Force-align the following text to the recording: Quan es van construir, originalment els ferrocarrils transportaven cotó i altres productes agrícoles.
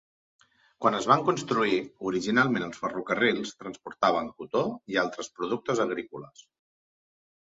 Quan 0.83 0.95
es 0.99 1.07
van 1.11 1.19
construir, 1.27 1.75
originalment 2.11 2.65
els 2.69 2.81
ferrocarrils 2.85 3.53
transportaven 3.65 4.33
cotó 4.41 4.65
i 4.95 4.99
altres 5.03 5.31
productes 5.41 5.85
agrícoles. 5.89 6.43